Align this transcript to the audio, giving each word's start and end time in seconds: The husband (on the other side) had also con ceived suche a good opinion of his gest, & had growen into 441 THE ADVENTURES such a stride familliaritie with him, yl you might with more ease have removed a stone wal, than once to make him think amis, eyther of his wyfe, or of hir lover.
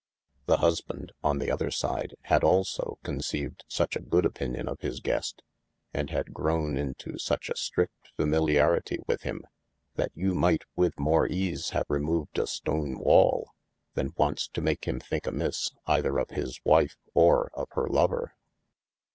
The 0.47 0.57
husband 0.57 1.11
(on 1.23 1.37
the 1.37 1.51
other 1.51 1.69
side) 1.69 2.15
had 2.23 2.43
also 2.43 2.97
con 3.03 3.19
ceived 3.19 3.59
suche 3.69 3.95
a 3.97 4.01
good 4.01 4.25
opinion 4.25 4.67
of 4.67 4.79
his 4.79 4.99
gest, 4.99 5.43
& 5.71 5.93
had 5.93 6.07
growen 6.09 6.75
into 6.75 7.19
441 7.19 7.19
THE 7.19 7.19
ADVENTURES 7.19 7.23
such 7.23 7.49
a 7.51 7.55
stride 7.55 7.89
familliaritie 8.17 9.07
with 9.07 9.21
him, 9.21 9.43
yl 9.99 10.07
you 10.15 10.33
might 10.33 10.63
with 10.75 10.97
more 10.99 11.27
ease 11.27 11.69
have 11.77 11.85
removed 11.87 12.39
a 12.39 12.47
stone 12.47 12.97
wal, 12.97 13.51
than 13.93 14.15
once 14.17 14.47
to 14.47 14.61
make 14.61 14.85
him 14.85 14.99
think 14.99 15.27
amis, 15.27 15.69
eyther 15.87 16.17
of 16.19 16.31
his 16.31 16.59
wyfe, 16.65 16.95
or 17.13 17.51
of 17.53 17.67
hir 17.75 17.85
lover. 17.85 18.33